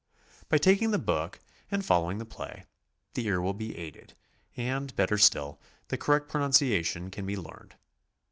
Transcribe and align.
By 0.49 0.57
taking 0.57 0.89
the 0.89 0.97
book 0.97 1.41
and 1.69 1.85
following 1.85 2.17
the 2.17 2.25
play, 2.25 2.65
the 3.13 3.23
ear 3.27 3.39
will 3.39 3.53
be 3.53 3.77
aided, 3.77 4.15
and, 4.57 4.95
better 4.95 5.19
still, 5.19 5.61
the 5.89 5.95
correct 5.99 6.27
pronunciation 6.27 7.11
can 7.11 7.27
be 7.27 7.37
learned. 7.37 7.75